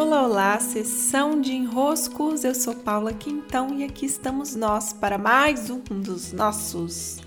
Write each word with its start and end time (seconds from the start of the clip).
Olá, 0.00 0.22
olá, 0.22 0.60
sessão 0.60 1.40
de 1.40 1.52
enroscos. 1.52 2.44
Eu 2.44 2.54
sou 2.54 2.72
Paula 2.72 3.12
Quintão 3.12 3.76
e 3.76 3.82
aqui 3.82 4.06
estamos 4.06 4.54
nós 4.54 4.92
para 4.92 5.18
mais 5.18 5.70
um 5.70 5.80
dos 5.80 6.32
nossos 6.32 7.18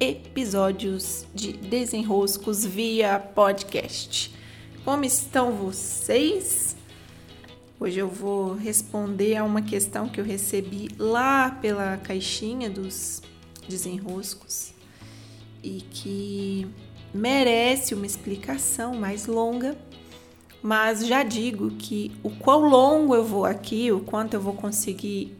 episódios 0.00 1.24
de 1.32 1.52
desenroscos 1.52 2.66
via 2.66 3.20
podcast. 3.20 4.34
Como 4.84 5.04
estão 5.04 5.52
vocês? 5.52 6.76
Hoje 7.78 8.00
eu 8.00 8.08
vou 8.08 8.54
responder 8.54 9.36
a 9.36 9.44
uma 9.44 9.62
questão 9.62 10.08
que 10.08 10.20
eu 10.20 10.24
recebi 10.24 10.88
lá 10.98 11.52
pela 11.52 11.96
caixinha 11.96 12.68
dos 12.68 13.22
desenroscos 13.68 14.74
e 15.62 15.80
que 15.92 16.66
merece 17.14 17.94
uma 17.94 18.04
explicação 18.04 18.96
mais 18.96 19.26
longa, 19.26 19.78
mas 20.66 21.06
já 21.06 21.22
digo 21.22 21.70
que 21.76 22.10
o 22.24 22.30
quão 22.30 22.62
longo 22.62 23.14
eu 23.14 23.22
vou 23.22 23.44
aqui, 23.44 23.92
o 23.92 24.00
quanto 24.00 24.34
eu 24.34 24.40
vou 24.40 24.52
conseguir 24.52 25.38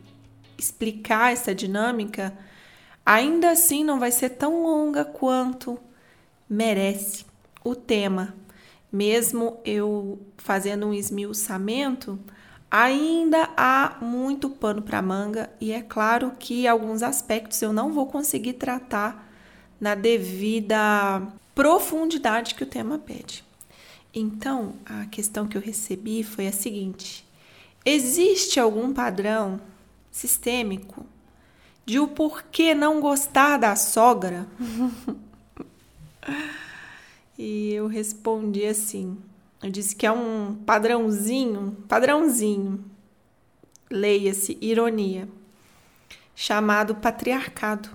explicar 0.57 1.33
essa 1.33 1.53
dinâmica, 1.53 2.33
ainda 3.05 3.51
assim 3.51 3.83
não 3.83 3.99
vai 3.99 4.13
ser 4.13 4.31
tão 4.31 4.63
longa 4.63 5.05
quanto 5.05 5.81
merece 6.49 7.27
o 7.65 7.75
tema. 7.75 8.37
Mesmo 8.93 9.59
eu 9.65 10.21
fazendo 10.37 10.87
um 10.87 10.95
esmiuçamento, 10.95 12.17
ainda 12.71 13.51
há 13.57 13.97
muito 14.01 14.49
pano 14.49 14.81
para 14.81 15.03
manga 15.03 15.51
e 15.61 15.73
é 15.73 15.83
claro 15.83 16.35
que 16.39 16.69
alguns 16.69 17.03
aspectos 17.03 17.61
eu 17.61 17.73
não 17.73 17.93
vou 17.93 18.07
conseguir 18.07 18.53
tratar 18.53 19.29
na 19.81 19.97
devida 19.97 21.21
profundidade 21.53 22.55
que 22.55 22.63
o 22.63 22.67
tema 22.67 22.97
pede. 22.97 23.46
Então, 24.19 24.77
a 24.87 25.05
questão 25.05 25.47
que 25.47 25.59
eu 25.59 25.61
recebi 25.61 26.23
foi 26.23 26.47
a 26.47 26.53
seguinte: 26.53 27.29
existe 27.85 28.59
algum 28.59 28.95
padrão 28.95 29.61
sistêmico 30.11 31.05
de 31.85 32.01
o 32.01 32.09
porquê 32.09 32.75
não 32.75 32.99
gostar 32.99 33.59
da 33.59 33.77
sogra? 33.77 34.49
e 37.37 37.75
eu 37.75 37.87
respondi 37.89 38.65
assim: 38.65 39.19
eu 39.63 39.71
disse 39.71 39.95
que 39.95 40.07
é 40.07 40.11
um 40.11 40.55
padrãozinho, 40.65 41.77
padrãozinho, 41.87 42.83
leia-se 43.91 44.57
ironia, 44.63 45.29
chamado 46.35 46.95
patriarcado 46.95 47.91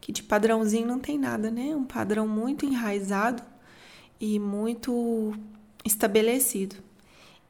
que 0.00 0.12
de 0.12 0.22
padrãozinho 0.22 0.86
não 0.86 0.98
tem 0.98 1.18
nada, 1.18 1.50
né? 1.50 1.74
Um 1.74 1.84
padrão 1.84 2.26
muito 2.26 2.64
enraizado 2.64 3.42
e 4.20 4.38
muito 4.38 5.32
estabelecido. 5.84 6.76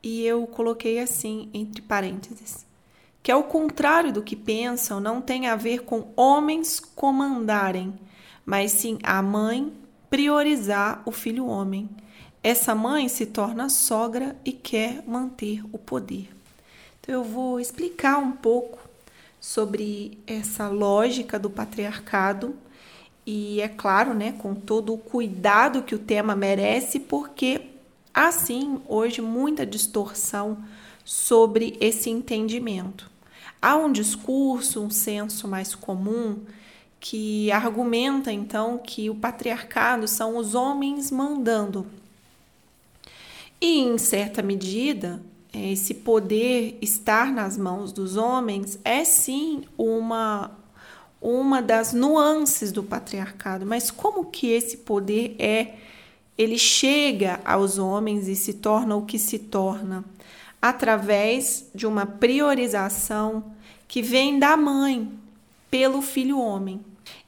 E 0.02 0.24
eu 0.24 0.46
coloquei 0.46 1.00
assim, 1.00 1.50
entre 1.52 1.82
parênteses, 1.82 2.64
que 3.22 3.30
ao 3.30 3.44
contrário 3.44 4.12
do 4.12 4.22
que 4.22 4.36
pensam, 4.36 5.00
não 5.00 5.20
tem 5.20 5.46
a 5.46 5.56
ver 5.56 5.80
com 5.80 6.08
homens 6.16 6.80
comandarem, 6.80 7.92
mas 8.46 8.72
sim 8.72 8.98
a 9.02 9.20
mãe 9.20 9.72
priorizar 10.08 11.02
o 11.04 11.12
filho 11.12 11.46
homem. 11.46 11.88
Essa 12.42 12.74
mãe 12.74 13.08
se 13.08 13.26
torna 13.26 13.68
sogra 13.68 14.34
e 14.44 14.52
quer 14.52 15.02
manter 15.06 15.62
o 15.72 15.78
poder. 15.78 16.30
Então 17.00 17.14
eu 17.14 17.24
vou 17.24 17.60
explicar 17.60 18.18
um 18.18 18.32
pouco 18.32 18.78
sobre 19.38 20.18
essa 20.26 20.68
lógica 20.68 21.38
do 21.38 21.50
patriarcado 21.50 22.54
e 23.32 23.60
é 23.60 23.68
claro, 23.68 24.12
né, 24.12 24.32
com 24.32 24.56
todo 24.56 24.92
o 24.92 24.98
cuidado 24.98 25.84
que 25.84 25.94
o 25.94 25.98
tema 26.00 26.34
merece, 26.34 26.98
porque 26.98 27.60
há 28.12 28.32
sim 28.32 28.80
hoje 28.88 29.22
muita 29.22 29.64
distorção 29.64 30.58
sobre 31.04 31.76
esse 31.80 32.10
entendimento. 32.10 33.08
Há 33.62 33.76
um 33.76 33.92
discurso, 33.92 34.82
um 34.82 34.90
senso 34.90 35.46
mais 35.46 35.76
comum 35.76 36.40
que 36.98 37.52
argumenta 37.52 38.32
então 38.32 38.76
que 38.76 39.08
o 39.08 39.14
patriarcado 39.14 40.08
são 40.08 40.36
os 40.36 40.56
homens 40.56 41.12
mandando. 41.12 41.86
E 43.60 43.78
em 43.78 43.96
certa 43.96 44.42
medida, 44.42 45.22
esse 45.54 45.94
poder 45.94 46.78
estar 46.82 47.30
nas 47.32 47.56
mãos 47.56 47.92
dos 47.92 48.16
homens 48.16 48.76
é 48.84 49.04
sim 49.04 49.62
uma 49.78 50.50
uma 51.20 51.60
das 51.60 51.92
nuances 51.92 52.72
do 52.72 52.82
patriarcado, 52.82 53.66
mas 53.66 53.90
como 53.90 54.24
que 54.24 54.48
esse 54.48 54.78
poder 54.78 55.36
é 55.38 55.74
ele 56.38 56.56
chega 56.56 57.38
aos 57.44 57.76
homens 57.76 58.26
e 58.26 58.34
se 58.34 58.54
torna 58.54 58.96
o 58.96 59.04
que 59.04 59.18
se 59.18 59.38
torna? 59.38 60.02
Através 60.62 61.66
de 61.74 61.86
uma 61.86 62.06
priorização 62.06 63.44
que 63.86 64.00
vem 64.00 64.38
da 64.38 64.56
mãe 64.56 65.12
pelo 65.70 66.00
filho 66.00 66.38
homem. 66.38 66.80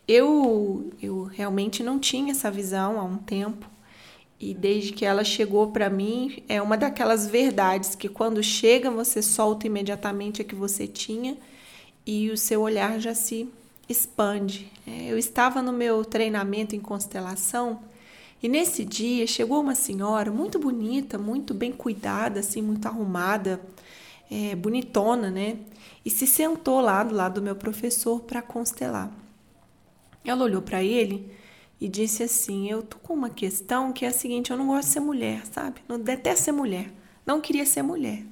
Eu 0.08 0.90
eu 1.00 1.24
realmente 1.24 1.82
não 1.82 1.98
tinha 1.98 2.32
essa 2.32 2.50
visão 2.50 2.98
há 2.98 3.04
um 3.04 3.18
tempo. 3.18 3.70
E 4.40 4.54
desde 4.54 4.92
que 4.92 5.04
ela 5.04 5.22
chegou 5.22 5.70
para 5.70 5.88
mim, 5.88 6.42
é 6.48 6.60
uma 6.60 6.76
daquelas 6.76 7.26
verdades 7.26 7.94
que 7.94 8.08
quando 8.08 8.42
chega 8.42 8.90
você 8.90 9.22
solta 9.22 9.66
imediatamente 9.66 10.40
a 10.40 10.44
que 10.44 10.54
você 10.54 10.86
tinha 10.86 11.36
e 12.06 12.30
o 12.30 12.36
seu 12.36 12.62
olhar 12.62 12.98
já 12.98 13.14
se 13.14 13.48
expande. 13.88 14.70
É, 14.86 15.10
eu 15.10 15.18
estava 15.18 15.62
no 15.62 15.72
meu 15.72 16.04
treinamento 16.04 16.74
em 16.74 16.80
constelação 16.80 17.80
e 18.42 18.48
nesse 18.48 18.84
dia 18.84 19.26
chegou 19.26 19.60
uma 19.60 19.74
senhora 19.74 20.30
muito 20.32 20.58
bonita, 20.58 21.16
muito 21.16 21.54
bem 21.54 21.70
cuidada, 21.70 22.40
assim, 22.40 22.60
muito 22.60 22.86
arrumada, 22.86 23.60
é, 24.30 24.56
bonitona, 24.56 25.30
né? 25.30 25.58
E 26.04 26.10
se 26.10 26.26
sentou 26.26 26.80
lá 26.80 27.04
do 27.04 27.14
lado 27.14 27.34
do 27.34 27.42
meu 27.42 27.54
professor 27.54 28.20
para 28.20 28.42
constelar. 28.42 29.12
Ela 30.24 30.44
olhou 30.44 30.60
para 30.60 30.82
ele 30.82 31.32
e 31.80 31.88
disse 31.88 32.24
assim: 32.24 32.68
Eu 32.68 32.82
tô 32.82 32.98
com 32.98 33.14
uma 33.14 33.30
questão 33.30 33.92
que 33.92 34.04
é 34.04 34.08
a 34.08 34.12
seguinte: 34.12 34.50
eu 34.50 34.56
não 34.56 34.66
gosto 34.66 34.88
de 34.88 34.94
ser 34.94 35.00
mulher, 35.00 35.46
sabe? 35.46 35.80
Não 35.88 36.00
detesto 36.00 36.46
ser 36.46 36.52
mulher. 36.52 36.92
Não 37.24 37.40
queria 37.40 37.64
ser 37.64 37.82
mulher. 37.82 38.24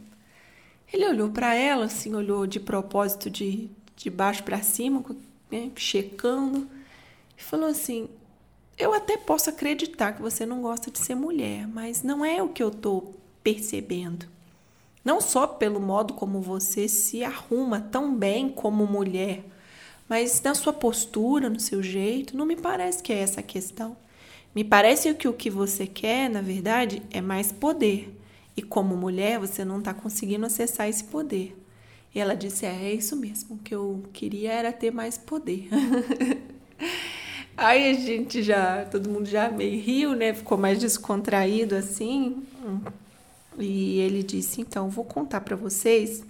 Ele 0.92 1.06
olhou 1.06 1.30
para 1.30 1.54
ela, 1.54 1.84
assim, 1.84 2.14
olhou 2.14 2.48
de 2.48 2.58
propósito 2.58 3.30
de, 3.30 3.70
de 3.94 4.10
baixo 4.10 4.42
para 4.42 4.60
cima, 4.60 5.04
né, 5.50 5.70
checando, 5.76 6.68
e 7.36 7.42
falou 7.42 7.68
assim: 7.68 8.08
Eu 8.78 8.92
até 8.94 9.16
posso 9.16 9.50
acreditar 9.50 10.12
que 10.12 10.22
você 10.22 10.44
não 10.46 10.62
gosta 10.62 10.90
de 10.90 10.98
ser 10.98 11.14
mulher, 11.14 11.66
mas 11.66 12.02
não 12.02 12.24
é 12.24 12.42
o 12.42 12.48
que 12.48 12.62
eu 12.62 12.70
tô 12.70 13.14
percebendo. 13.42 14.26
Não 15.04 15.20
só 15.20 15.46
pelo 15.46 15.80
modo 15.80 16.14
como 16.14 16.40
você 16.40 16.86
se 16.86 17.24
arruma 17.24 17.80
tão 17.80 18.14
bem 18.14 18.48
como 18.50 18.86
mulher 18.86 19.44
mas 20.10 20.42
na 20.42 20.56
sua 20.56 20.72
postura, 20.72 21.48
no 21.48 21.60
seu 21.60 21.80
jeito, 21.80 22.36
não 22.36 22.44
me 22.44 22.56
parece 22.56 23.00
que 23.00 23.12
é 23.12 23.20
essa 23.20 23.38
a 23.38 23.44
questão. 23.44 23.96
Me 24.52 24.64
parece 24.64 25.14
que 25.14 25.28
o 25.28 25.32
que 25.32 25.48
você 25.48 25.86
quer, 25.86 26.28
na 26.28 26.42
verdade, 26.42 27.00
é 27.12 27.20
mais 27.20 27.52
poder. 27.52 28.12
E 28.56 28.60
como 28.60 28.96
mulher, 28.96 29.38
você 29.38 29.64
não 29.64 29.78
está 29.78 29.94
conseguindo 29.94 30.44
acessar 30.44 30.88
esse 30.88 31.04
poder. 31.04 31.56
E 32.14 32.20
ela 32.20 32.34
disse: 32.34 32.66
É, 32.66 32.70
é 32.70 32.92
isso 32.92 33.16
mesmo. 33.16 33.56
O 33.56 33.58
que 33.58 33.74
eu 33.74 34.04
queria 34.12 34.52
era 34.52 34.72
ter 34.72 34.90
mais 34.90 35.16
poder. 35.16 35.68
Aí 37.56 37.90
a 37.90 37.94
gente 37.94 38.42
já, 38.42 38.84
todo 38.86 39.10
mundo 39.10 39.26
já 39.26 39.50
meio 39.50 39.82
riu, 39.82 40.14
né? 40.14 40.32
Ficou 40.32 40.56
mais 40.56 40.78
descontraído 40.78 41.74
assim. 41.74 42.42
E 43.58 43.98
ele 44.00 44.22
disse: 44.22 44.60
Então, 44.60 44.88
vou 44.88 45.04
contar 45.04 45.42
para 45.42 45.56
vocês 45.56 46.24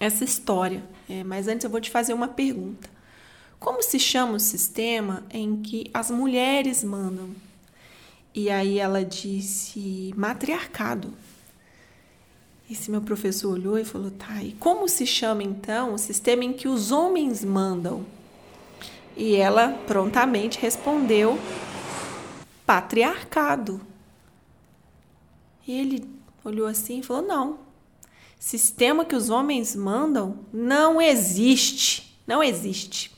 essa 0.00 0.24
história. 0.24 0.82
É, 1.08 1.22
mas 1.22 1.48
antes 1.48 1.64
eu 1.64 1.70
vou 1.70 1.80
te 1.80 1.90
fazer 1.90 2.12
uma 2.12 2.28
pergunta. 2.28 2.90
Como 3.58 3.80
se 3.82 3.98
chama 3.98 4.34
o 4.34 4.40
sistema 4.40 5.22
em 5.30 5.62
que 5.62 5.88
as 5.94 6.10
mulheres 6.10 6.82
mandam? 6.82 7.30
E 8.34 8.50
aí 8.50 8.78
ela 8.78 9.04
disse 9.04 10.12
matriarcado. 10.16 11.12
Esse 12.72 12.90
meu 12.90 13.02
professor 13.02 13.52
olhou 13.52 13.78
e 13.78 13.84
falou: 13.84 14.10
tá, 14.10 14.42
e 14.42 14.52
como 14.52 14.88
se 14.88 15.06
chama 15.06 15.42
então 15.42 15.92
o 15.92 15.98
sistema 15.98 16.42
em 16.42 16.54
que 16.54 16.66
os 16.66 16.90
homens 16.90 17.44
mandam? 17.44 18.06
E 19.14 19.36
ela 19.36 19.68
prontamente 19.86 20.58
respondeu: 20.58 21.38
patriarcado. 22.64 23.78
E 25.66 25.72
ele 25.72 26.08
olhou 26.42 26.66
assim 26.66 27.00
e 27.00 27.02
falou: 27.02 27.22
não, 27.22 27.58
sistema 28.38 29.04
que 29.04 29.14
os 29.14 29.28
homens 29.28 29.76
mandam 29.76 30.38
não 30.50 30.98
existe. 30.98 32.18
Não 32.26 32.42
existe. 32.42 33.12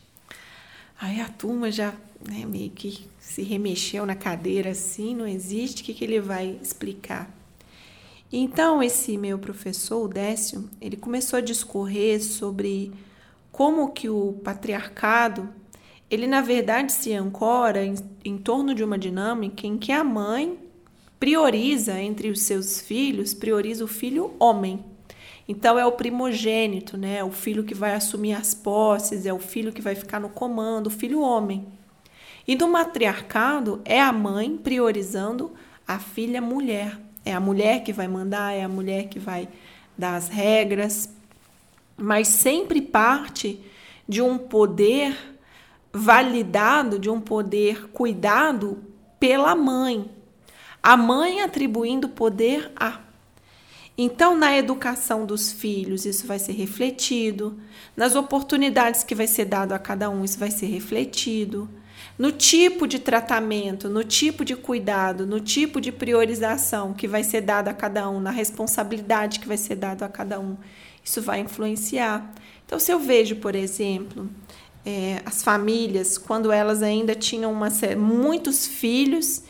Aí 1.00 1.20
a 1.20 1.28
turma 1.28 1.70
já 1.70 1.94
né, 2.28 2.44
meio 2.44 2.70
que 2.70 3.06
se 3.20 3.42
remexeu 3.42 4.04
na 4.04 4.16
cadeira 4.16 4.70
assim, 4.70 5.14
não 5.14 5.28
existe, 5.28 5.82
o 5.82 5.84
que, 5.84 5.94
que 5.94 6.02
ele 6.02 6.20
vai 6.20 6.58
explicar? 6.60 7.30
Então, 8.36 8.82
esse 8.82 9.16
meu 9.16 9.38
professor, 9.38 10.04
o 10.04 10.08
Décio, 10.08 10.68
ele 10.80 10.96
começou 10.96 11.36
a 11.36 11.40
discorrer 11.40 12.20
sobre 12.20 12.90
como 13.52 13.92
que 13.92 14.08
o 14.08 14.32
patriarcado, 14.42 15.48
ele 16.10 16.26
na 16.26 16.40
verdade 16.40 16.90
se 16.90 17.12
ancora 17.12 17.84
em, 17.84 17.94
em 18.24 18.36
torno 18.36 18.74
de 18.74 18.82
uma 18.82 18.98
dinâmica 18.98 19.68
em 19.68 19.78
que 19.78 19.92
a 19.92 20.02
mãe 20.02 20.58
prioriza 21.20 22.00
entre 22.00 22.28
os 22.28 22.40
seus 22.40 22.80
filhos, 22.80 23.32
prioriza 23.32 23.84
o 23.84 23.86
filho 23.86 24.34
homem. 24.40 24.84
Então 25.46 25.78
é 25.78 25.86
o 25.86 25.92
primogênito, 25.92 26.96
né? 26.96 27.22
O 27.22 27.30
filho 27.30 27.62
que 27.62 27.72
vai 27.72 27.94
assumir 27.94 28.32
as 28.34 28.52
posses, 28.52 29.26
é 29.26 29.32
o 29.32 29.38
filho 29.38 29.72
que 29.72 29.80
vai 29.80 29.94
ficar 29.94 30.18
no 30.18 30.28
comando, 30.28 30.88
o 30.88 30.90
filho 30.90 31.20
homem. 31.20 31.68
E 32.48 32.56
do 32.56 32.66
matriarcado 32.66 33.80
é 33.84 34.00
a 34.00 34.12
mãe 34.12 34.56
priorizando 34.56 35.52
a 35.86 36.00
filha 36.00 36.42
mulher. 36.42 37.03
É 37.24 37.32
a 37.32 37.40
mulher 37.40 37.82
que 37.82 37.92
vai 37.92 38.06
mandar, 38.06 38.52
é 38.52 38.62
a 38.62 38.68
mulher 38.68 39.08
que 39.08 39.18
vai 39.18 39.48
dar 39.96 40.16
as 40.16 40.28
regras, 40.28 41.08
mas 41.96 42.28
sempre 42.28 42.82
parte 42.82 43.60
de 44.08 44.20
um 44.20 44.36
poder 44.36 45.16
validado, 45.92 46.98
de 46.98 47.08
um 47.08 47.20
poder 47.20 47.88
cuidado 47.88 48.82
pela 49.18 49.54
mãe. 49.54 50.10
A 50.82 50.96
mãe 50.96 51.40
atribuindo 51.40 52.08
poder 52.08 52.70
a. 52.76 53.00
Então, 53.96 54.36
na 54.36 54.56
educação 54.56 55.24
dos 55.24 55.52
filhos, 55.52 56.04
isso 56.04 56.26
vai 56.26 56.38
ser 56.38 56.52
refletido, 56.52 57.58
nas 57.96 58.16
oportunidades 58.16 59.04
que 59.04 59.14
vai 59.14 59.28
ser 59.28 59.44
dado 59.44 59.72
a 59.72 59.78
cada 59.78 60.10
um, 60.10 60.24
isso 60.24 60.38
vai 60.38 60.50
ser 60.50 60.66
refletido, 60.66 61.70
no 62.18 62.30
tipo 62.30 62.86
de 62.86 62.98
tratamento, 62.98 63.88
no 63.88 64.04
tipo 64.04 64.44
de 64.44 64.54
cuidado, 64.54 65.26
no 65.26 65.40
tipo 65.40 65.80
de 65.80 65.90
priorização 65.90 66.92
que 66.92 67.08
vai 67.08 67.24
ser 67.24 67.40
dado 67.40 67.68
a 67.68 67.74
cada 67.74 68.08
um, 68.08 68.20
na 68.20 68.30
responsabilidade 68.30 69.40
que 69.40 69.48
vai 69.48 69.56
ser 69.56 69.76
dado 69.76 70.02
a 70.02 70.08
cada 70.08 70.38
um, 70.38 70.56
isso 71.02 71.20
vai 71.20 71.40
influenciar. 71.40 72.32
Então, 72.64 72.78
se 72.78 72.92
eu 72.92 72.98
vejo, 72.98 73.36
por 73.36 73.54
exemplo, 73.54 74.30
é, 74.86 75.22
as 75.24 75.42
famílias, 75.42 76.18
quando 76.18 76.52
elas 76.52 76.82
ainda 76.82 77.14
tinham 77.14 77.52
uma, 77.52 77.68
muitos 77.96 78.66
filhos 78.66 79.42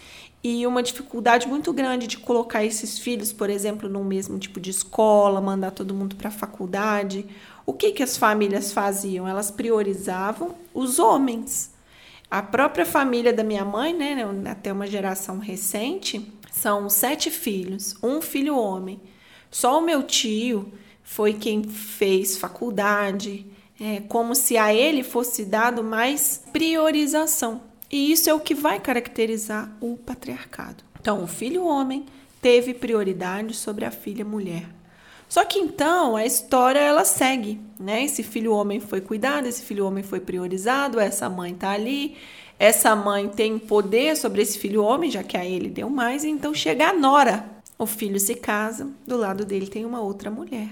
e 0.43 0.67
uma 0.67 0.83
dificuldade 0.83 1.49
muito 1.49 1.73
grande 1.73 2.07
de 2.07 2.19
colocar 2.19 2.65
esses 2.65 2.99
filhos, 2.99 3.33
por 3.33 3.49
exemplo, 3.49 3.89
no 3.89 4.05
mesmo 4.05 4.39
tipo 4.39 4.61
de 4.61 4.71
escola, 4.71 5.41
mandar 5.41 5.71
todo 5.71 5.95
mundo 5.95 6.17
para 6.17 6.29
a 6.29 6.33
faculdade, 6.33 7.27
o 7.67 7.73
que, 7.73 7.93
que 7.93 8.03
as 8.03 8.17
famílias 8.17 8.73
faziam? 8.73 9.27
Elas 9.27 9.51
priorizavam 9.51 10.55
os 10.75 10.99
homens. 10.99 11.74
A 12.35 12.43
própria 12.43 12.85
família 12.85 13.33
da 13.33 13.45
minha 13.45 13.65
mãe, 13.65 13.95
né, 13.95 14.17
até 14.51 14.73
uma 14.73 14.89
geração 14.89 15.39
recente, 15.39 16.33
são 16.51 16.91
sete 16.91 17.31
filhos, 17.31 17.95
um 18.03 18.21
filho 18.21 18.59
homem. 18.59 19.01
Só 19.53 19.79
o 19.79 19.81
meu 19.81 20.03
tio 20.03 20.73
foi 21.05 21.35
quem 21.35 21.63
fez 21.63 22.37
faculdade, 22.37 23.47
é, 23.81 24.01
como 24.09 24.35
se 24.35 24.57
a 24.57 24.75
ele 24.75 25.05
fosse 25.05 25.45
dado 25.45 25.85
mais 25.85 26.43
priorização. 26.53 27.61
E 27.89 28.11
isso 28.11 28.29
é 28.29 28.35
o 28.35 28.41
que 28.41 28.53
vai 28.53 28.81
caracterizar 28.81 29.73
o 29.81 29.97
patriarcado. 29.97 30.83
Então, 31.01 31.23
o 31.23 31.29
filho 31.29 31.65
homem 31.65 32.05
teve 32.43 32.75
prioridade 32.75 33.55
sobre 33.55 33.85
a 33.85 33.93
filha 33.93 34.25
mulher. 34.25 34.74
Só 35.35 35.45
que 35.45 35.59
então 35.59 36.15
a 36.15 36.25
história 36.25 36.79
ela 36.79 37.05
segue, 37.05 37.61
né? 37.77 38.05
Esse 38.05 38.23
filho 38.23 38.53
homem 38.53 38.79
foi 38.79 39.01
cuidado, 39.01 39.49
esse 39.49 39.65
filho 39.65 39.85
homem 39.85 40.05
foi 40.05 40.21
priorizado, 40.21 41.01
essa 41.01 41.29
mãe 41.29 41.53
tá 41.53 41.71
ali, 41.71 42.17
essa 42.57 42.95
mãe 42.95 43.29
tem 43.29 43.59
poder 43.59 44.17
sobre 44.17 44.43
esse 44.43 44.57
filho 44.57 44.85
homem, 44.85 45.11
já 45.11 45.25
que 45.25 45.37
a 45.37 45.45
ele 45.45 45.69
deu 45.69 45.91
mais, 45.91 46.23
então 46.25 46.55
chega 46.55 46.91
a 46.91 46.93
nora. 46.93 47.51
O 47.77 47.85
filho 47.85 48.21
se 48.21 48.37
casa, 48.37 48.89
do 49.05 49.17
lado 49.17 49.45
dele 49.45 49.67
tem 49.67 49.85
uma 49.85 50.01
outra 50.01 50.31
mulher. 50.31 50.71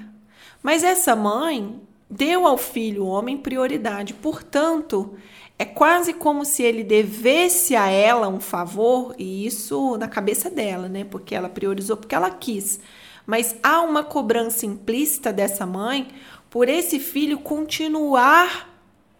Mas 0.62 0.84
essa 0.84 1.16
mãe 1.16 1.80
deu 2.08 2.46
ao 2.46 2.56
filho 2.56 3.04
homem 3.04 3.38
prioridade, 3.38 4.14
portanto, 4.14 5.16
é 5.58 5.64
quase 5.64 6.12
como 6.12 6.44
se 6.44 6.62
ele 6.62 6.84
devesse 6.84 7.74
a 7.74 7.88
ela 7.88 8.28
um 8.28 8.38
favor, 8.38 9.12
e 9.18 9.44
isso 9.44 9.96
na 9.96 10.06
cabeça 10.06 10.48
dela, 10.48 10.88
né? 10.88 11.02
Porque 11.02 11.34
ela 11.34 11.48
priorizou 11.48 11.96
porque 11.96 12.14
ela 12.14 12.30
quis. 12.30 12.78
Mas 13.26 13.54
há 13.62 13.80
uma 13.80 14.02
cobrança 14.02 14.66
implícita 14.66 15.32
dessa 15.32 15.64
mãe 15.64 16.08
por 16.50 16.68
esse 16.68 16.98
filho 16.98 17.38
continuar 17.38 18.68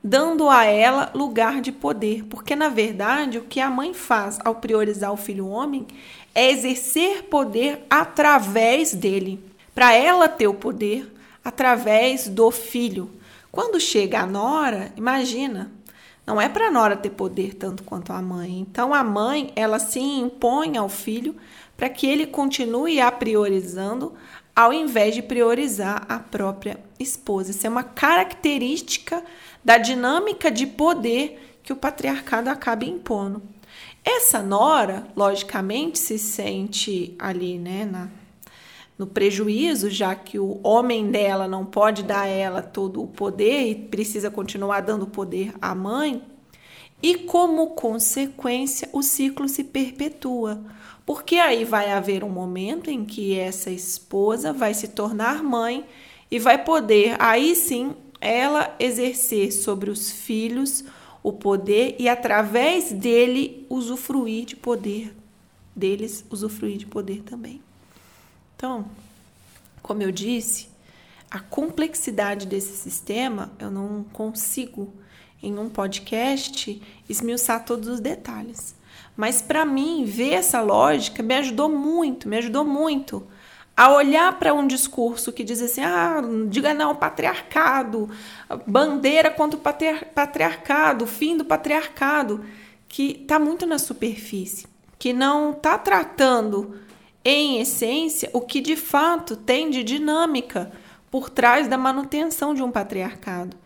dando 0.04 0.48
a 0.48 0.64
ela 0.64 1.12
lugar 1.14 1.60
de 1.60 1.70
poder, 1.70 2.24
porque 2.24 2.56
na 2.56 2.68
verdade 2.68 3.38
o 3.38 3.44
que 3.44 3.60
a 3.60 3.70
mãe 3.70 3.94
faz 3.94 4.38
ao 4.44 4.56
priorizar 4.56 5.12
o 5.12 5.16
filho 5.16 5.46
homem 5.46 5.86
é 6.34 6.50
exercer 6.50 7.24
poder 7.24 7.84
através 7.88 8.92
dele, 8.94 9.38
para 9.74 9.92
ela 9.94 10.28
ter 10.28 10.48
o 10.48 10.54
poder, 10.54 11.10
através 11.44 12.28
do 12.28 12.50
filho. 12.50 13.10
Quando 13.50 13.78
chega 13.78 14.20
a 14.20 14.26
nora, 14.26 14.92
imagina, 14.96 15.70
não 16.26 16.40
é 16.40 16.48
para 16.48 16.68
a 16.68 16.70
nora 16.70 16.96
ter 16.96 17.10
poder 17.10 17.54
tanto 17.54 17.82
quanto 17.82 18.12
a 18.12 18.22
mãe. 18.22 18.60
Então 18.60 18.94
a 18.94 19.04
mãe, 19.04 19.52
ela 19.54 19.78
se 19.78 20.00
impõe 20.00 20.76
ao 20.76 20.88
filho 20.88 21.36
para 21.76 21.88
que 21.88 22.06
ele 22.06 22.26
continue 22.26 23.00
a 23.00 23.10
priorizando 23.10 24.14
ao 24.54 24.72
invés 24.72 25.14
de 25.14 25.22
priorizar 25.22 26.04
a 26.08 26.18
própria 26.18 26.78
esposa. 27.00 27.50
Isso 27.50 27.66
é 27.66 27.70
uma 27.70 27.82
característica 27.82 29.24
da 29.64 29.78
dinâmica 29.78 30.50
de 30.50 30.66
poder 30.66 31.58
que 31.62 31.72
o 31.72 31.76
patriarcado 31.76 32.50
acaba 32.50 32.84
impondo. 32.84 33.42
Essa 34.04 34.42
nora, 34.42 35.06
logicamente, 35.16 35.98
se 35.98 36.18
sente 36.18 37.14
ali, 37.18 37.56
né, 37.56 37.84
na, 37.84 38.08
no 38.98 39.06
prejuízo, 39.06 39.88
já 39.88 40.14
que 40.14 40.38
o 40.38 40.60
homem 40.62 41.10
dela 41.10 41.46
não 41.46 41.64
pode 41.64 42.02
dar 42.02 42.22
a 42.22 42.26
ela 42.26 42.62
todo 42.62 43.02
o 43.02 43.06
poder 43.06 43.70
e 43.70 43.74
precisa 43.74 44.30
continuar 44.30 44.80
dando 44.80 45.06
poder 45.06 45.54
à 45.60 45.74
mãe, 45.74 46.22
e 47.02 47.16
como 47.16 47.70
consequência 47.70 48.88
o 48.92 49.02
ciclo 49.02 49.48
se 49.48 49.64
perpetua, 49.64 50.62
porque 51.04 51.36
aí 51.36 51.64
vai 51.64 51.90
haver 51.90 52.22
um 52.22 52.28
momento 52.28 52.88
em 52.90 53.04
que 53.04 53.36
essa 53.36 53.70
esposa 53.70 54.52
vai 54.52 54.72
se 54.72 54.88
tornar 54.88 55.42
mãe 55.42 55.84
e 56.30 56.38
vai 56.38 56.62
poder 56.62 57.16
aí 57.18 57.56
sim 57.56 57.94
ela 58.20 58.74
exercer 58.78 59.52
sobre 59.52 59.90
os 59.90 60.10
filhos 60.10 60.84
o 61.22 61.32
poder 61.32 61.96
e 61.98 62.08
através 62.08 62.92
dele 62.92 63.66
usufruir 63.68 64.44
de 64.44 64.56
poder 64.56 65.14
deles 65.74 66.24
usufruir 66.30 66.76
de 66.76 66.86
poder 66.86 67.22
também. 67.22 67.60
Então, 68.56 68.86
como 69.82 70.02
eu 70.02 70.12
disse, 70.12 70.68
a 71.30 71.40
complexidade 71.40 72.46
desse 72.46 72.76
sistema 72.76 73.50
eu 73.58 73.70
não 73.70 74.04
consigo 74.12 74.92
em 75.42 75.58
um 75.58 75.68
podcast 75.68 76.80
esmiuçar 77.08 77.64
todos 77.64 77.88
os 77.88 78.00
detalhes. 78.00 78.74
Mas 79.16 79.42
para 79.42 79.64
mim, 79.64 80.04
ver 80.04 80.34
essa 80.34 80.60
lógica 80.60 81.22
me 81.22 81.34
ajudou 81.34 81.68
muito, 81.68 82.28
me 82.28 82.38
ajudou 82.38 82.64
muito 82.64 83.26
a 83.76 83.92
olhar 83.92 84.38
para 84.38 84.54
um 84.54 84.66
discurso 84.66 85.32
que 85.32 85.44
diz 85.44 85.60
assim: 85.60 85.82
ah, 85.82 86.20
diga 86.48 86.72
não 86.72 86.94
patriarcado, 86.94 88.08
bandeira 88.66 89.30
contra 89.30 89.58
o 89.58 89.62
patriarcado, 90.14 91.06
fim 91.06 91.36
do 91.36 91.44
patriarcado, 91.44 92.44
que 92.88 93.20
está 93.22 93.38
muito 93.38 93.66
na 93.66 93.78
superfície, 93.78 94.66
que 94.98 95.12
não 95.12 95.52
está 95.52 95.78
tratando 95.78 96.76
em 97.24 97.60
essência, 97.60 98.30
o 98.32 98.40
que 98.40 98.60
de 98.60 98.76
fato 98.76 99.36
tem 99.36 99.70
de 99.70 99.82
dinâmica 99.82 100.72
por 101.10 101.30
trás 101.30 101.68
da 101.68 101.78
manutenção 101.78 102.54
de 102.54 102.62
um 102.62 102.70
patriarcado. 102.70 103.56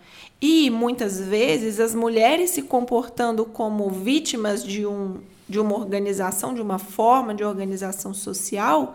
E 0.40 0.68
muitas 0.70 1.20
vezes 1.20 1.80
as 1.80 1.94
mulheres 1.94 2.50
se 2.50 2.62
comportando 2.62 3.44
como 3.44 3.88
vítimas 3.88 4.62
de, 4.62 4.86
um, 4.86 5.18
de 5.48 5.58
uma 5.58 5.74
organização, 5.74 6.54
de 6.54 6.60
uma 6.60 6.78
forma 6.78 7.34
de 7.34 7.42
organização 7.42 8.12
social, 8.12 8.94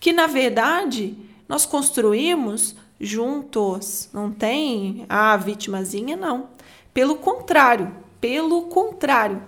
que 0.00 0.12
na 0.12 0.26
verdade 0.26 1.16
nós 1.48 1.64
construímos 1.64 2.74
juntos. 3.00 4.08
Não 4.12 4.30
tem 4.30 5.04
a 5.08 5.32
ah, 5.32 5.36
vitimazinha, 5.36 6.16
não. 6.16 6.48
Pelo 6.94 7.16
contrário, 7.16 7.92
pelo 8.20 8.62
contrário, 8.62 9.42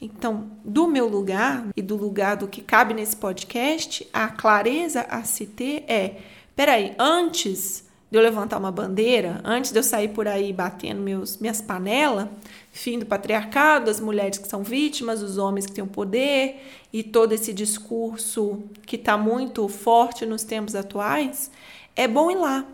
então, 0.00 0.50
do 0.64 0.86
meu 0.86 1.08
lugar 1.08 1.68
e 1.74 1.80
do 1.80 1.96
lugar 1.96 2.36
do 2.36 2.48
que 2.48 2.60
cabe 2.60 2.92
nesse 2.92 3.16
podcast, 3.16 4.06
a 4.12 4.28
clareza 4.28 5.06
a 5.08 5.24
se 5.24 5.46
ter 5.46 5.84
é: 5.88 6.16
peraí, 6.54 6.94
antes 6.98 7.85
de 8.16 8.20
eu 8.20 8.24
levantar 8.24 8.56
uma 8.56 8.72
bandeira, 8.72 9.42
antes 9.44 9.70
de 9.70 9.78
eu 9.78 9.82
sair 9.82 10.08
por 10.08 10.26
aí 10.26 10.50
batendo 10.50 11.02
meus, 11.02 11.36
minhas 11.36 11.60
panelas, 11.60 12.28
fim 12.72 12.98
do 12.98 13.04
patriarcado, 13.04 13.90
as 13.90 14.00
mulheres 14.00 14.38
que 14.38 14.48
são 14.48 14.62
vítimas, 14.62 15.22
os 15.22 15.36
homens 15.36 15.66
que 15.66 15.72
têm 15.72 15.84
o 15.84 15.86
poder 15.86 16.62
e 16.90 17.02
todo 17.02 17.32
esse 17.32 17.52
discurso 17.52 18.64
que 18.86 18.96
está 18.96 19.18
muito 19.18 19.68
forte 19.68 20.24
nos 20.24 20.44
tempos 20.44 20.74
atuais, 20.74 21.50
é 21.94 22.08
bom 22.08 22.30
ir 22.30 22.36
lá, 22.36 22.64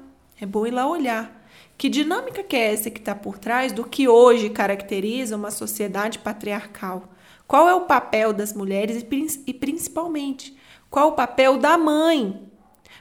é 0.40 0.46
bom 0.46 0.64
ir 0.64 0.70
lá 0.70 0.88
olhar. 0.88 1.44
Que 1.76 1.88
dinâmica 1.88 2.44
que 2.44 2.54
é 2.54 2.72
essa 2.72 2.88
que 2.88 3.00
está 3.00 3.12
por 3.12 3.36
trás 3.36 3.72
do 3.72 3.82
que 3.82 4.06
hoje 4.06 4.48
caracteriza 4.48 5.34
uma 5.34 5.50
sociedade 5.50 6.20
patriarcal? 6.20 7.08
Qual 7.48 7.68
é 7.68 7.74
o 7.74 7.86
papel 7.86 8.32
das 8.32 8.52
mulheres 8.52 9.04
e, 9.44 9.52
principalmente, 9.52 10.56
qual 10.88 11.08
é 11.08 11.12
o 11.12 11.16
papel 11.16 11.58
da 11.58 11.76
mãe? 11.76 12.40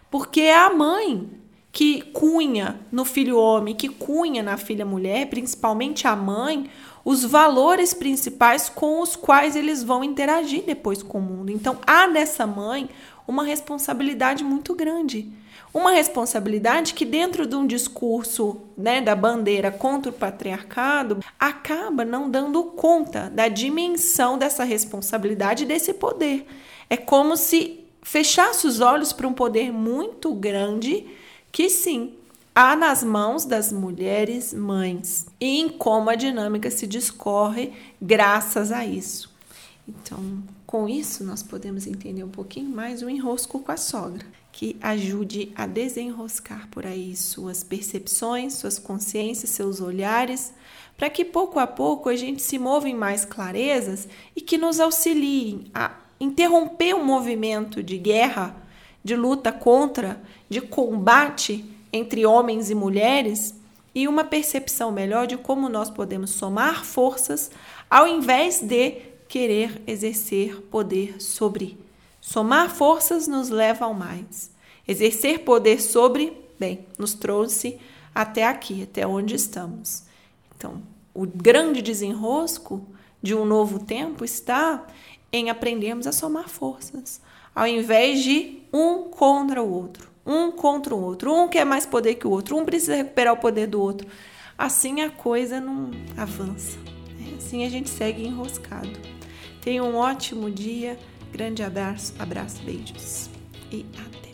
Porque 0.10 0.42
é 0.42 0.58
a 0.58 0.72
mãe 0.72 1.41
que 1.72 2.02
cunha 2.02 2.80
no 2.92 3.06
filho 3.06 3.38
homem, 3.38 3.74
que 3.74 3.88
cunha 3.88 4.44
na 4.44 4.58
filha 4.58 4.86
mulher, 4.86 5.28
principalmente 5.28 6.08
a 6.08 6.16
mãe, 6.16 6.70
os 7.04 7.24
valores 7.24 7.94
principais 7.94 8.70
com 8.70 9.02
os 9.02 9.16
quais 9.16 9.56
eles 9.56 9.82
vão 9.82 10.04
interagir 10.04 10.64
depois 10.66 11.02
com 11.02 11.20
o 11.20 11.22
mundo. 11.22 11.52
Então, 11.52 11.78
há 11.88 12.08
nessa 12.08 12.46
mãe 12.46 12.90
uma 13.28 13.44
responsabilidade 13.44 14.44
muito 14.44 14.76
grande. 14.76 15.32
Uma 15.74 15.92
responsabilidade 15.92 16.94
que, 16.94 17.06
dentro 17.06 17.48
de 17.48 17.56
um 17.56 17.66
discurso 17.66 18.58
né, 18.78 19.00
da 19.00 19.16
bandeira 19.16 19.72
contra 19.72 20.12
o 20.12 20.14
patriarcado, 20.14 21.20
acaba 21.40 22.04
não 22.04 22.30
dando 22.30 22.62
conta 22.64 23.32
da 23.34 23.48
dimensão 23.48 24.38
dessa 24.38 24.66
responsabilidade 24.66 25.64
e 25.64 25.68
desse 25.68 25.94
poder. 25.94 26.46
É 26.90 26.98
como 26.98 27.38
se 27.38 27.86
fechasse 28.02 28.68
os 28.68 28.82
olhos 28.82 29.14
para 29.14 29.28
um 29.28 29.34
poder 29.34 29.72
muito 29.72 30.34
grande 30.34 31.08
que, 31.52 31.70
sim, 31.70 32.14
há 32.54 32.76
nas 32.76 33.04
mãos 33.04 33.46
das 33.46 33.72
mulheres 33.72 34.54
mães 34.54 35.26
e 35.40 35.60
em 35.60 35.70
como 35.70 36.10
a 36.10 36.16
dinâmica 36.16 36.70
se 36.72 36.88
discorre 36.88 37.74
graças 38.02 38.72
a 38.72 38.86
isso. 38.86 39.32
Então, 39.88 40.44
com 40.66 40.88
isso, 40.88 41.24
nós 41.24 41.44
podemos 41.44 41.86
entender 41.86 42.24
um 42.24 42.30
pouquinho 42.30 42.70
mais 42.70 43.02
o 43.02 43.10
enrosco 43.10 43.60
com 43.60 43.72
a 43.72 43.78
sogra, 43.78 44.26
que 44.52 44.78
ajude 44.82 45.52
a 45.56 45.66
desenroscar 45.66 46.68
por 46.70 46.86
aí 46.86 47.16
suas 47.16 47.64
percepções, 47.64 48.54
suas 48.54 48.80
consciências, 48.80 49.50
seus 49.50 49.82
olhares, 49.82 50.54
para 50.98 51.10
que 51.10 51.26
pouco 51.26 51.60
a 51.60 51.66
pouco 51.66 52.10
a 52.10 52.16
gente 52.16 52.42
se 52.42 52.60
mova 52.60 52.88
em 52.88 52.96
mais 52.96 53.26
clarezas 53.26 54.08
e 54.36 54.42
que 54.42 54.58
nos 54.58 54.80
auxiliem 54.80 55.66
a 55.74 55.96
interromper 56.20 56.94
o 56.94 57.04
movimento 57.04 57.82
de 57.82 57.98
guerra, 57.98 58.56
de 59.04 59.16
luta 59.16 59.52
contra, 59.52 60.22
de 60.50 60.62
combate 60.62 61.66
entre 61.92 62.26
homens 62.26 62.70
e 62.70 62.76
mulheres 62.76 63.56
e 63.94 64.08
uma 64.08 64.24
percepção 64.24 64.92
melhor 64.92 65.28
de 65.28 65.38
como 65.38 65.68
nós 65.68 65.90
podemos 65.90 66.32
somar 66.32 66.86
forças 66.86 67.52
ao 67.90 68.08
invés 68.08 68.62
de 68.62 69.02
querer 69.28 69.82
exercer 69.86 70.62
poder 70.64 71.22
sobre. 71.22 71.78
Somar 72.20 72.70
forças 72.70 73.28
nos 73.28 73.50
leva 73.50 73.86
ao 73.86 73.94
mais. 73.94 74.52
Exercer 74.88 75.40
poder 75.40 75.82
sobre, 75.82 76.38
bem, 76.60 76.86
nos 76.98 77.14
trouxe 77.14 77.80
até 78.14 78.46
aqui, 78.46 78.84
até 78.84 79.06
onde 79.06 79.36
estamos. 79.36 80.04
Então, 80.56 80.82
o 81.14 81.26
grande 81.26 81.82
desenrosco 81.82 82.86
de 83.22 83.36
um 83.36 83.46
novo 83.46 83.80
tempo 83.80 84.24
está 84.24 84.86
em 85.32 85.50
aprendermos 85.50 86.08
a 86.08 86.12
somar 86.12 86.50
forças, 86.50 87.22
ao 87.54 87.68
invés 87.68 88.24
de 88.24 88.62
um 88.74 89.04
contra 89.04 89.62
o 89.62 89.72
outro, 89.72 90.10
um 90.26 90.52
contra 90.52 90.96
o 90.96 91.02
outro, 91.02 91.34
um 91.34 91.48
quer 91.48 91.66
mais 91.66 91.86
poder 91.86 92.16
que 92.16 92.28
o 92.28 92.32
outro, 92.32 92.58
um 92.58 92.66
precisa 92.66 92.96
recuperar 92.96 93.34
o 93.34 93.38
poder 93.38 93.68
do 93.68 93.82
outro. 93.82 94.08
Assim 94.58 95.02
a 95.02 95.10
coisa 95.10 95.60
não 95.60 95.92
avança. 96.16 96.78
Né? 97.20 97.34
Assim 97.38 97.66
a 97.66 97.70
gente 97.70 97.90
segue 97.90 98.26
enroscado. 98.26 98.92
Tenha 99.62 99.84
um 99.84 99.96
ótimo 99.96 100.50
dia. 100.50 100.98
Grande 101.32 101.64
abraço, 101.64 102.14
abraço, 102.20 102.62
beijos 102.64 103.30
e 103.72 103.86
até. 103.98 104.31